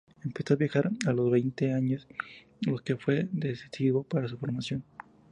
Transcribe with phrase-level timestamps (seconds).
[0.23, 2.07] Empezó a viajar a los veinte años,
[2.61, 4.83] lo que fue decisivo para su formación.